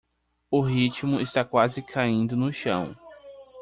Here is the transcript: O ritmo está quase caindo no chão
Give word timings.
O 0.49 0.61
ritmo 0.61 1.19
está 1.21 1.45
quase 1.45 1.83
caindo 1.83 2.35
no 2.35 2.51
chão 2.51 2.95